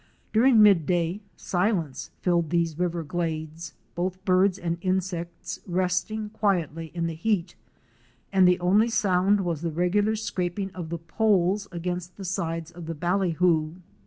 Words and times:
During 0.33 0.63
midday, 0.63 1.21
silence 1.37 2.09
filled 2.21 2.49
these 2.49 2.79
river 2.79 3.03
glades, 3.03 3.75
both 3.93 4.25
birds 4.25 4.57
and 4.57 4.79
insects 4.81 5.59
resting 5.67 6.29
quietly 6.31 6.89
in 6.95 7.05
the 7.05 7.13
heat, 7.13 7.53
and 8.33 8.47
the 8.47 8.59
only 8.59 8.89
sound 8.89 9.41
was 9.41 9.61
the 9.61 9.69
regular 9.69 10.15
scraping 10.15 10.71
of 10.73 10.89
the 10.89 10.97
poles 10.97 11.67
against 11.71 12.17
the 12.17 12.25
sides 12.25 12.71
of 12.71 12.87
the 12.87 12.95
ballyhoo. 12.95 13.75